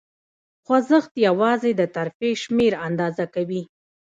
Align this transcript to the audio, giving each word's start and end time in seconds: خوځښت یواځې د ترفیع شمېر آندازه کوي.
خوځښت 0.65 1.11
یواځې 1.27 1.71
د 1.75 1.81
ترفیع 1.95 2.33
شمېر 2.43 2.73
آندازه 2.87 3.25
کوي. 3.35 3.61